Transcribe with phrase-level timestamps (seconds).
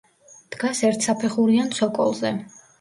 [0.55, 2.37] დგას ერთსაფეხურიან ცოკოლზე.